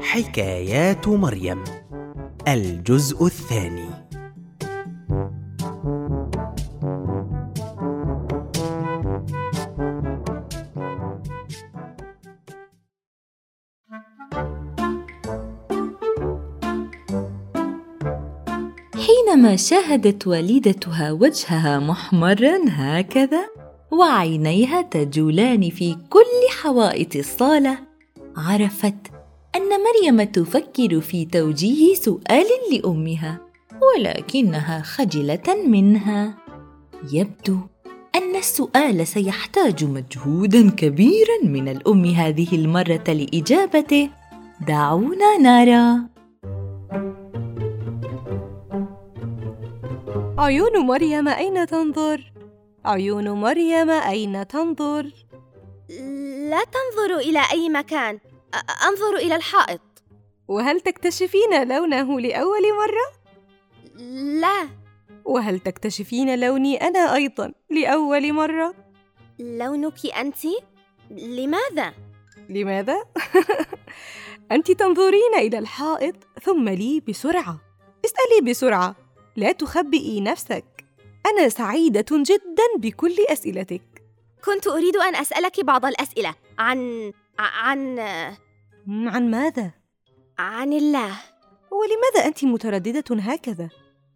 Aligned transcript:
حكايات 0.00 1.08
مريم 1.08 1.64
الجزء 2.48 3.26
الثاني. 3.26 3.88
حينما 18.94 19.56
شاهدت 19.56 20.26
والدتها 20.26 21.12
وجهها 21.12 21.78
محمرا 21.78 22.58
هكذا 22.68 23.48
وعينيها 23.98 24.82
تجولان 24.82 25.70
في 25.70 25.96
كل 26.10 26.60
حوائط 26.62 27.16
الصالة. 27.16 27.78
عرفت 28.36 28.94
أن 29.56 29.62
مريم 29.86 30.22
تفكر 30.22 31.00
في 31.00 31.24
توجيه 31.24 31.94
سؤال 31.94 32.46
لأمها 32.72 33.40
ولكنها 33.82 34.82
خجلة 34.82 35.66
منها. 35.66 36.34
يبدو 37.12 37.56
أن 38.14 38.36
السؤال 38.36 39.06
سيحتاج 39.06 39.84
مجهودا 39.84 40.70
كبيرا 40.70 41.44
من 41.44 41.68
الأم 41.68 42.04
هذه 42.04 42.48
المرة 42.52 43.04
لإجابته. 43.08 44.10
دعونا 44.68 45.36
نرى. 45.38 46.00
عيون 50.38 50.86
مريم 50.86 51.28
أين 51.28 51.66
تنظر؟ 51.66 52.37
عيون 52.84 53.30
مريم 53.30 53.90
أين 53.90 54.48
تنظر؟ 54.48 55.12
لا 56.50 56.64
تنظر 56.64 57.16
إلى 57.16 57.42
أي 57.52 57.68
مكان 57.68 58.18
أنظر 58.88 59.16
إلى 59.16 59.36
الحائط 59.36 59.80
وهل 60.48 60.80
تكتشفين 60.80 61.68
لونه 61.68 62.20
لأول 62.20 62.62
مرة؟ 62.78 63.18
لا 64.40 64.68
وهل 65.24 65.60
تكتشفين 65.60 66.40
لوني 66.40 66.76
أنا 66.76 67.14
أيضا 67.14 67.52
لأول 67.70 68.32
مرة؟ 68.32 68.74
لونك 69.38 70.06
أنت؟ 70.06 70.38
لماذا؟ 71.10 71.94
لماذا؟ 72.48 73.04
أنت 74.52 74.70
تنظرين 74.70 75.34
إلى 75.34 75.58
الحائط 75.58 76.14
ثم 76.42 76.68
لي 76.68 77.02
بسرعة 77.08 77.60
اسألي 78.04 78.50
بسرعة 78.50 78.96
لا 79.36 79.52
تخبئي 79.52 80.20
نفسك 80.20 80.87
أنا 81.30 81.48
سعيدة 81.48 82.06
جدا 82.12 82.64
بكل 82.78 83.16
أسئلتك. 83.28 83.82
كنت 84.44 84.66
أريد 84.66 84.96
أن 84.96 85.16
أسألك 85.16 85.64
بعض 85.64 85.84
الأسئلة. 85.84 86.34
عن 86.58 87.12
عن 87.38 87.98
عن 88.88 89.30
ماذا؟ 89.30 89.70
عن 90.38 90.72
الله. 90.72 91.20
ولماذا 91.70 92.26
أنت 92.26 92.44
مترددة 92.44 93.04
هكذا؟ 93.10 93.68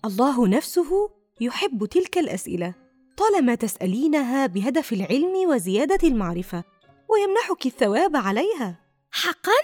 الله 0.05 0.49
نفسه 0.49 1.11
يحب 1.41 1.85
تلك 1.85 2.19
الأسئلة. 2.19 2.75
طالما 3.17 3.55
تسألينها 3.55 4.47
بهدف 4.47 4.93
العلم 4.93 5.35
وزيادة 5.49 6.09
المعرفة 6.09 6.65
ويمنحك 7.09 7.67
الثواب 7.67 8.17
عليها. 8.17 8.81
حقا؟ 9.11 9.59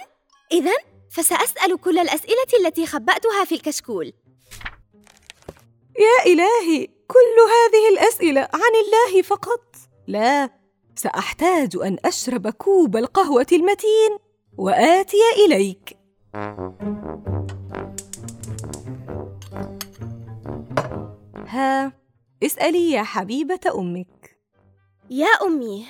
اذا 0.51 0.73
فسأسأل 1.11 1.81
كل 1.81 1.99
الأسئلة 1.99 2.65
التي 2.65 2.85
خبأتها 2.85 3.45
في 3.45 3.55
الكشكول. 3.55 4.13
يا 5.99 6.33
إلهي! 6.33 6.98
كل 7.09 7.35
هذه 7.55 7.89
الأسئلة 7.93 8.41
عن 8.41 8.73
الله 8.75 9.21
فقط؟ 9.21 9.75
لا 10.07 10.49
سأحتاج 10.95 11.77
أن 11.77 11.97
أشرب 12.05 12.49
كوب 12.49 12.97
القهوة 12.97 13.47
المتين 13.51 14.17
وآتي 14.57 15.17
إليك. 15.45 15.97
ها 21.47 21.93
اسألي 22.43 22.91
يا 22.91 23.03
حبيبة 23.03 23.59
أمك. 23.75 24.37
يا 25.09 25.27
أمي 25.41 25.85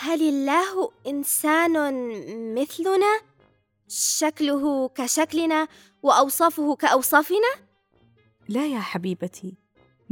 هل 0.00 0.22
الله 0.22 0.90
إنسان 1.06 1.72
مثلنا؟ 2.54 3.20
شكله 3.88 4.88
كشكلنا 4.88 5.68
وأوصافه 6.02 6.76
كأوصافنا؟ 6.76 7.50
لا 8.48 8.66
يا 8.66 8.80
حبيبتي 8.80 9.59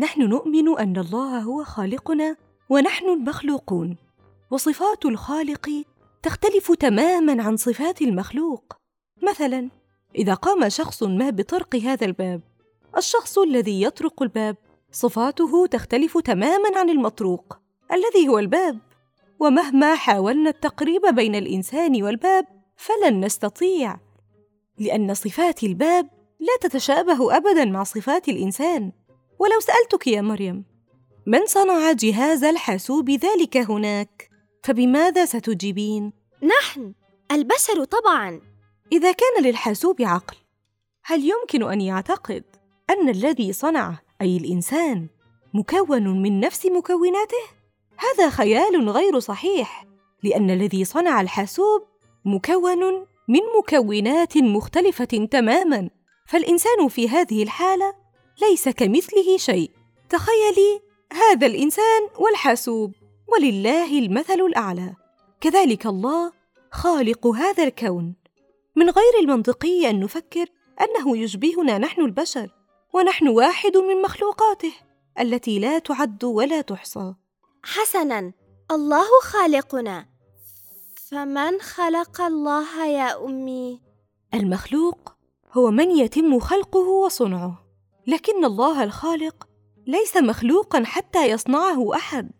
نحن 0.00 0.22
نؤمن 0.22 0.78
أن 0.78 0.96
الله 0.96 1.38
هو 1.38 1.64
خالقنا 1.64 2.36
ونحن 2.68 3.08
المخلوقون 3.08 3.96
وصفات 4.50 5.06
الخالق 5.06 5.70
تختلف 6.22 6.72
تماما 6.72 7.42
عن 7.42 7.56
صفات 7.56 8.02
المخلوق. 8.02 8.76
مثلا 9.22 9.70
إذا 10.14 10.34
قام 10.34 10.68
شخص 10.68 11.02
ما 11.02 11.30
بطرق 11.30 11.76
هذا 11.76 12.06
الباب 12.06 12.40
الشخص 12.96 13.38
الذي 13.38 13.82
يطرق 13.82 14.22
الباب 14.22 14.56
صفاته 14.92 15.66
تختلف 15.66 16.18
تماما 16.18 16.78
عن 16.78 16.90
المطروق 16.90 17.58
الذي 17.92 18.28
هو 18.28 18.38
الباب. 18.38 18.78
ومهما 19.40 19.94
حاولنا 19.94 20.50
التقريب 20.50 21.02
بين 21.14 21.34
الإنسان 21.34 22.02
والباب 22.02 22.44
فلن 22.76 23.24
نستطيع 23.24 23.96
لأن 24.78 25.14
صفات 25.14 25.62
الباب 25.62 26.08
لا 26.40 26.68
تتشابه 26.68 27.36
ابدا 27.36 27.64
مع 27.64 27.82
صفات 27.82 28.28
الإنسان. 28.28 28.92
ولو 29.38 29.60
سألتك 29.60 30.06
يا 30.06 30.20
مريم 30.20 30.64
من 31.26 31.46
صنع 31.46 31.92
جهاز 31.92 32.44
الحاسوب 32.44 33.10
ذلك 33.10 33.56
هناك؟ 33.56 34.30
فبماذا 34.64 35.24
ستجيبين؟ 35.24 36.12
نحن 36.42 36.94
البشر 37.32 37.84
طبعا. 37.84 38.40
إذا 38.92 39.12
كان 39.12 39.44
للحاسوب 39.44 40.02
عقل 40.02 40.36
هل 41.04 41.24
يمكن 41.24 41.70
أن 41.70 41.80
يعتقد 41.80 42.44
أن 42.90 43.08
الذي 43.08 43.52
صنعه 43.52 44.00
أي 44.20 44.36
الإنسان 44.36 45.06
مكون 45.54 46.22
من 46.22 46.40
نفس 46.40 46.66
مكوناته؟ 46.66 47.44
هذا 47.96 48.30
خيال 48.30 48.90
غير 48.90 49.18
صحيح 49.18 49.84
لأن 50.22 50.50
الذي 50.50 50.84
صنع 50.84 51.20
الحاسوب 51.20 51.82
مكون 52.24 53.06
من 53.28 53.40
مكونات 53.58 54.38
مختلفة 54.38 55.28
تماما. 55.30 55.90
فالإنسان 56.26 56.88
في 56.88 57.08
هذه 57.08 57.42
الحالة 57.42 57.94
ليس 58.42 58.68
كمثله 58.68 59.36
شيء. 59.36 59.70
تخيلي 60.08 60.80
هذا 61.12 61.46
الإنسان 61.46 62.08
والحاسوب. 62.18 62.94
ولله 63.32 63.98
المثل 63.98 64.40
الأعلى. 64.40 64.94
كذلك 65.40 65.86
الله 65.86 66.32
خالق 66.72 67.26
هذا 67.26 67.64
الكون. 67.64 68.14
من 68.76 68.90
غير 68.90 69.18
المنطقي 69.20 69.90
أن 69.90 70.00
نفكر 70.00 70.46
أنه 70.80 71.16
يشبهنا 71.16 71.78
نحن 71.78 72.00
البشر 72.00 72.50
ونحن 72.94 73.28
واحد 73.28 73.76
من 73.76 74.02
مخلوقاته 74.02 74.72
التي 75.20 75.58
لا 75.58 75.78
تعد 75.78 76.24
ولا 76.24 76.60
تحصى. 76.60 77.14
حسنا 77.62 78.32
الله 78.70 79.06
خالقنا. 79.22 80.06
فمن 81.10 81.60
خلق 81.60 82.20
الله 82.20 82.86
يا 82.86 83.24
أمي؟ 83.24 83.80
المخلوق 84.34 85.12
هو 85.52 85.70
من 85.70 85.90
يتم 85.90 86.38
خلقه 86.40 86.88
وصنعه. 86.88 87.67
لكن 88.08 88.44
الله 88.44 88.84
الخالق 88.84 89.48
ليس 89.86 90.16
مخلوقا 90.16 90.84
حتى 90.84 91.30
يصنعه 91.30 91.94
أحد. 91.94 92.30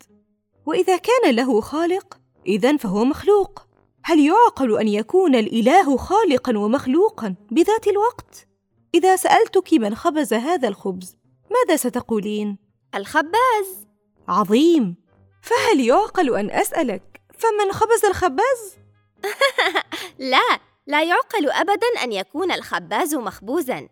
وإذا 0.67 0.97
كان 0.97 1.35
له 1.35 1.61
خالق 1.61 2.19
اذا 2.47 2.77
فهو 2.77 3.05
مخلوق. 3.05 3.67
هل 4.05 4.21
يعقل 4.21 4.79
أن 4.79 4.89
يكون 4.89 5.35
الإله 5.35 5.97
خالقا 5.97 6.59
ومخلوقا 6.59 7.35
بذات 7.51 7.87
الوقت؟ 7.89 8.49
إذا 8.95 9.17
سألتك 9.17 9.73
من 9.73 9.95
خبز 9.95 10.35
هذا 10.35 10.69
الخبز 10.69 11.17
ماذا 11.51 11.77
ستقولين؟ 11.77 12.59
الخباز. 12.95 13.87
عظيم. 14.29 14.97
فهل 15.43 15.81
يعقل 15.81 16.37
أن 16.37 16.51
أسألك 16.51 17.21
فمن 17.39 17.73
خبز 17.73 18.05
الخباز؟ 18.05 18.79
لا 20.33 20.59
لا 20.87 21.03
يعقل 21.03 21.51
ابدا 21.51 21.87
أن 22.05 22.13
يكون 22.13 22.53
الخباز 22.53 23.15
مخبوزا. 23.15 23.89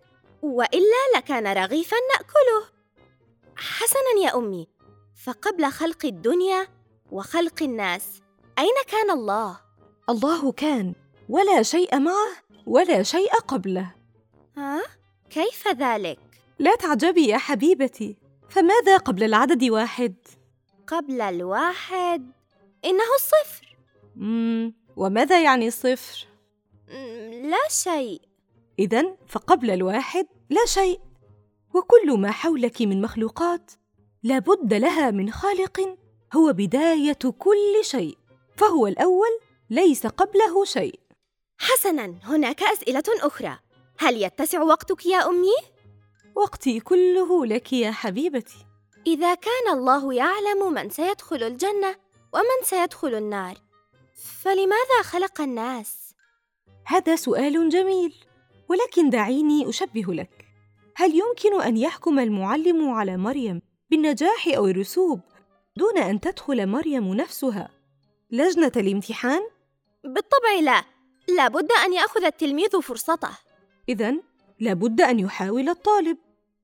وإلا 0.47 1.17
لكان 1.17 1.47
رغيفا 1.47 1.97
نأكله. 2.13 2.77
حسنا 3.57 4.25
يا 4.25 4.37
أمي 4.37 4.69
فقبل 5.25 5.71
خلق 5.71 6.07
الدنيا 6.07 6.69
وخلق 7.13 7.63
الناس 7.63 8.23
أين 8.59 8.75
كان 8.87 9.11
الله؟ 9.11 9.61
الله 10.09 10.53
كان 10.53 10.95
ولا 11.29 11.63
شيء 11.63 11.99
معه 11.99 12.37
ولا 12.67 13.03
شيء 13.03 13.33
قبله. 13.33 13.95
ها؟ 14.57 14.83
كيف 15.31 15.69
ذلك؟ 15.69 16.19
لا 16.59 16.77
تعجبي 16.77 17.27
يا 17.29 17.39
حبيبتي 17.39 18.17
فماذا 18.49 18.97
قبل 18.97 19.23
العدد 19.23 19.65
واحد؟ 19.65 20.15
قبل 20.87 21.21
الواحد؟ 21.21 22.33
إنه 22.85 23.15
الصفر 23.15 23.77
مم. 24.17 24.75
وماذا 24.97 25.43
يعني 25.43 25.69
الصفر 25.69 26.27
لا 27.43 27.69
شيء. 27.69 28.21
اذا 28.79 29.17
فقبل 29.27 29.71
الواحد 29.71 30.27
لا 30.51 30.67
شيء 30.67 31.01
وكل 31.75 32.19
ما 32.19 32.31
حولك 32.31 32.83
من 32.83 33.03
مخلوقات 33.03 33.73
لا 34.23 34.39
بد 34.39 34.75
لها 34.75 35.11
من 35.11 35.31
خالق 35.31 35.99
هو 36.37 36.53
بداية 36.53 37.19
كل 37.39 37.75
شيء 37.83 38.19
فهو 38.57 38.87
الأول 38.87 39.39
ليس 39.71 40.07
قبله 40.07 40.65
شيء 40.65 41.01
حسناً 41.59 42.15
هناك 42.23 42.63
أسئلة 42.63 43.05
أخرى 43.09 43.59
هل 43.99 44.23
يتسع 44.23 44.63
وقتك 44.63 45.07
يا 45.07 45.29
أمي؟ 45.29 45.57
وقتي 46.35 46.81
كله 46.81 47.47
لك 47.47 47.73
يا 47.73 47.91
حبيبتي 47.91 48.67
إذا 49.07 49.35
كان 49.35 49.73
الله 49.73 50.15
يعلم 50.15 50.73
من 50.73 50.91
سيدخل 50.91 51.43
الجنة 51.43 51.97
ومن 52.35 52.65
سيدخل 52.65 53.15
النار 53.15 53.55
فلماذا 54.43 55.03
خلق 55.03 55.41
الناس؟ 55.41 56.15
هذا 56.85 57.17
سؤال 57.17 57.69
جميل 57.69 58.26
ولكن 58.69 59.11
دعيني 59.11 59.69
أشبه 59.69 60.15
لك. 60.15 60.45
هل 60.97 61.15
يمكن 61.15 61.63
أن 61.63 61.77
يحكم 61.77 62.19
المعلم 62.19 62.91
على 62.91 63.17
مريم 63.17 63.63
بالنجاح 63.91 64.49
أو 64.49 64.67
الرسوب 64.67 65.21
دون 65.77 65.99
أن 65.99 66.21
تدخل 66.21 66.67
مريم 66.67 67.15
نفسها؟ 67.15 67.71
لجنة 68.31 68.73
الامتحان؟ 68.77 69.43
بالطبع 70.05 70.61
لا. 70.63 70.85
لابد 71.29 71.73
أن 71.85 71.93
يأخذ 71.93 72.25
التلميذ 72.25 72.81
فرصته. 72.81 73.39
إذا 73.89 74.15
لابد 74.61 75.01
أن 75.01 75.21
يحاول 75.21 75.69
الطالب. 75.69 76.19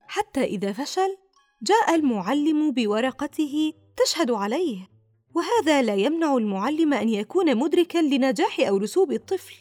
حتى 0.07 0.43
إذا 0.43 0.73
فشل 0.73 1.17
جاء 1.61 1.95
المعلم 1.95 2.71
بورقته 2.71 3.73
تشهد 3.97 4.31
عليه. 4.31 4.89
وهذا 5.35 5.81
لا 5.81 5.95
يمنع 5.95 6.37
المعلم 6.37 6.93
أن 6.93 7.09
يكون 7.09 7.57
مدركا 7.57 7.97
لنجاح 7.97 8.59
أو 8.59 8.77
رسوب 8.77 9.11
الطفل. 9.11 9.55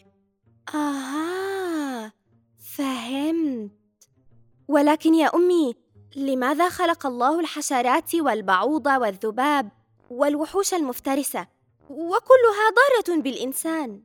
آها. 0.74 1.51
فهمت. 2.76 3.70
ولكن 4.68 5.14
يا 5.14 5.34
أمي 5.34 5.74
لماذا 6.16 6.68
خلق 6.68 7.06
الله 7.06 7.40
الحشرات 7.40 8.14
والبعوض 8.14 8.86
والذباب 8.86 9.70
والوحوش 10.10 10.74
المفترسة؟ 10.74 11.46
وكلها 11.90 12.66
ضارة 12.76 13.20
بالإنسان. 13.20 14.02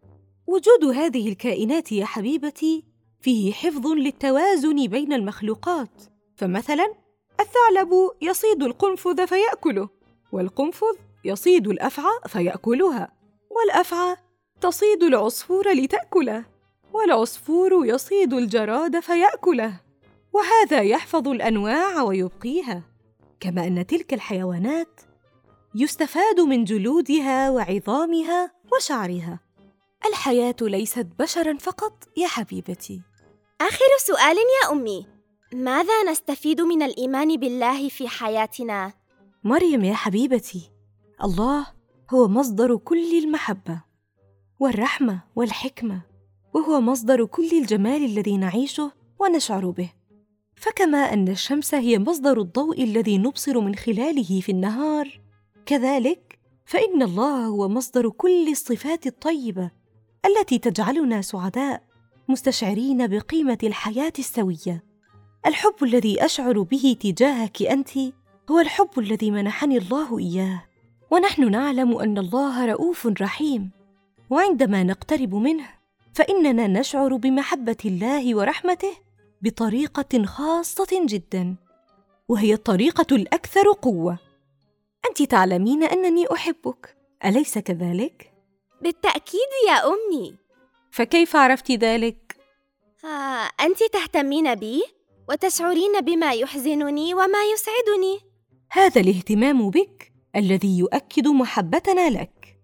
وجود 0.48 0.96
هذه 0.96 1.30
الكائنات 1.30 1.92
يا 1.92 2.06
حبيبتي 2.06 2.84
فيه 3.22 3.54
حفظ 3.54 3.88
للتوازن 3.88 4.88
بين 4.88 5.14
المخلوقات. 5.14 6.04
فمثلا 6.36 6.94
الثعلب 7.40 8.12
يصيد 8.22 8.64
القنفذ 8.64 9.28
فيأكله 9.28 9.90
والقنفذ 10.32 10.96
يصيد 11.26 11.68
الأفعى 11.68 12.20
فيأكلها 12.28 13.14
والأفعى 13.50 14.16
تصيد 14.62 15.04
العصفور 15.04 15.72
لتأكله. 15.72 16.57
والعصفور 16.98 17.86
يصيد 17.86 18.34
الجراد 18.34 19.00
فيأكله 19.00 19.80
وهذا 20.34 20.82
يحفظ 20.82 21.28
الأنواع 21.28 22.02
ويبقيها. 22.02 22.84
كما 23.40 23.68
أن 23.68 23.88
تلك 23.88 24.14
الحيوانات 24.14 25.02
يستفاد 25.76 26.40
من 26.40 26.64
جلودها 26.64 27.50
وعظامها 27.50 28.52
وشعرها. 28.74 29.40
الحياة 30.06 30.56
ليست 30.62 31.08
بشرا 31.20 31.58
فقط 31.58 31.94
يا 32.18 32.28
حبيبتي. 32.28 33.02
آخر 33.62 33.86
سؤال 34.08 34.38
يا 34.38 34.72
أمي. 34.72 35.08
ماذا 35.54 36.04
نستفيد 36.12 36.62
من 36.62 36.82
الإيمان 36.82 37.38
بالله 37.38 37.90
في 37.90 38.08
حياتنا؟ 38.08 38.94
مريم 39.44 39.84
يا 39.84 39.94
حبيبتي 39.94 40.72
الله 41.24 41.68
هو 42.14 42.28
مصدر 42.28 42.78
كل 42.78 43.18
المحبة 43.24 43.84
والرحمة 44.60 45.20
والحكمة. 45.36 46.02
وهو 46.58 46.82
مصدر 46.82 47.26
كل 47.26 47.50
الجمال 47.52 48.06
الذي 48.06 48.38
نعيشه 48.38 48.92
ونشعر 49.20 49.70
به. 49.70 49.90
فكما 50.56 50.98
أن 50.98 51.28
الشمس 51.28 51.76
هي 51.76 52.00
مصدر 52.00 52.42
الضوء 52.42 52.84
الذي 52.84 53.18
نبصر 53.18 53.60
من 53.60 53.76
خلاله 53.76 54.42
في 54.42 54.52
النهار 54.52 55.22
كذلك 55.66 56.40
فإن 56.66 57.02
الله 57.02 57.46
هو 57.46 57.70
مصدر 57.70 58.10
كل 58.10 58.50
الصفات 58.52 59.08
الطيبة 59.08 59.72
التي 60.26 60.58
تجعلنا 60.58 61.22
سعداء 61.22 61.84
مستشعرين 62.28 63.08
بقيمة 63.08 63.58
الحياة 63.64 64.14
السوية. 64.20 64.84
الحب 65.46 65.76
الذي 65.84 66.26
أشعر 66.26 66.62
به 66.62 66.98
تجاهك 67.00 67.62
أنت 67.62 67.90
هو 68.52 68.60
الحب 68.60 69.00
الذي 69.00 69.32
منحني 69.32 69.78
الله 69.78 70.20
إياه. 70.20 70.64
ونحن 71.12 71.52
نعلم 71.52 71.98
أن 71.98 72.18
الله 72.18 72.66
رؤوف 72.66 73.08
رحيم. 73.22 73.72
وعندما 74.30 74.84
نقترب 74.84 75.36
منه 75.36 75.77
فإننا 76.18 76.68
نشعر 76.68 77.16
بمحبة 77.16 77.78
الله 77.86 78.36
ورحمته 78.36 78.98
بطريقة 79.42 80.26
خاصة 80.26 81.06
جدا 81.06 81.56
وهي 82.28 82.54
الطريقة 82.54 83.16
الأكثر 83.16 83.72
قوة. 83.82 84.20
أنت 85.10 85.24
تعلمين 85.24 85.84
أنني 85.84 86.26
أحبك. 86.34 86.98
أليس 87.26 87.58
كذلك؟ 87.58 88.34
بالتأكيد 88.82 89.52
يا 89.68 89.88
أمي. 89.88 90.36
فكيف 90.92 91.36
عرفت 91.36 91.72
ذلك؟ 91.72 92.38
آه، 93.06 93.64
أنت 93.66 93.84
تهتمين 93.94 94.56
بي 94.56 94.84
وتشعرين 95.30 96.02
بما 96.02 96.32
يحزنني 96.32 97.14
وما 97.14 97.44
يسعدني. 97.54 98.20
هذا 98.72 99.02
الاهتمام 99.02 99.70
بك 99.70 100.12
الذي 100.36 100.78
يؤكد 100.78 101.28
محبتنا 101.28 102.10
لك. 102.10 102.60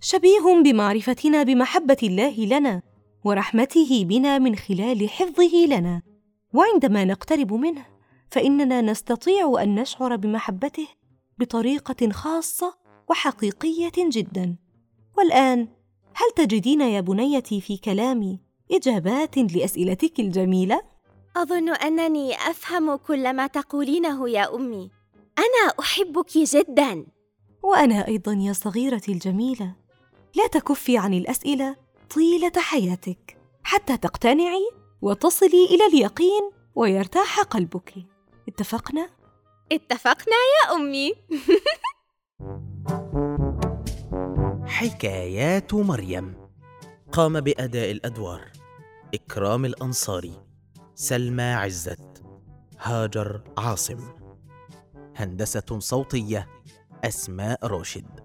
شبيه 0.00 0.62
بمعرفتنا 0.64 1.42
بمحبة 1.42 1.98
الله 2.02 2.46
لنا. 2.46 2.93
ورحمته 3.24 4.04
بنا 4.04 4.38
من 4.38 4.56
خلال 4.56 5.10
حفظه 5.10 5.66
لنا. 5.66 6.02
وعندما 6.54 7.04
نقترب 7.04 7.52
منه 7.52 7.86
فإننا 8.30 8.80
نستطيع 8.80 9.62
أن 9.62 9.74
نشعر 9.74 10.16
بمحبته 10.16 10.86
بطريقة 11.38 12.10
خاصة 12.10 12.74
وحقيقية 13.10 13.92
جدا. 13.98 14.56
والآن 15.18 15.68
هل 16.14 16.30
تجدين 16.36 16.80
يا 16.80 17.00
بنيتي 17.00 17.60
في 17.60 17.76
كلامي 17.76 18.40
إجابات 18.72 19.38
لأسئلتك 19.38 20.20
الجميلة؟ 20.20 20.82
أظن 21.36 21.68
أنني 21.68 22.34
أفهم 22.34 22.96
كل 22.96 23.32
ما 23.32 23.46
تقولينه 23.46 24.30
يا 24.30 24.54
أمي. 24.54 24.90
أنا 25.38 25.72
أحبك 25.80 26.38
جدا. 26.38 27.06
وأنا 27.62 28.06
أيضا 28.08 28.32
يا 28.32 28.52
صغيرتي 28.52 29.12
الجميلة. 29.12 29.74
لا 30.36 30.46
تكفي 30.46 30.98
عن 30.98 31.14
الأسئلة 31.14 31.83
طيلة 32.10 32.52
حياتك. 32.56 33.38
حتى 33.64 33.96
تقتنعي 33.96 34.70
وتصلي 35.02 35.64
إلى 35.70 35.86
اليقين 35.86 36.50
ويرتاح 36.74 37.40
قلبك. 37.40 37.94
اتفقنا؟ 38.48 39.10
اتفقنا 39.72 40.36
يا 40.54 40.74
أمي. 40.74 41.12
حكايات 44.66 45.74
مريم. 45.74 46.34
قام 47.12 47.40
بأداء 47.40 47.90
الأدوار. 47.90 48.52
إكرام 49.14 49.64
الأنصاري. 49.64 50.42
سلمى 50.94 51.42
عزت. 51.42 52.22
هاجر 52.80 53.40
عاصم. 53.58 54.00
هندسة 55.16 55.78
صوتية. 55.78 56.48
أسماء 57.04 57.66
راشد. 57.66 58.20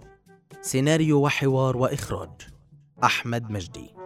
سيناريو 0.61 1.21
وحوار 1.25 1.77
وإخراج. 1.77 2.58
أحمد 3.03 3.51
مجدي. 3.51 3.98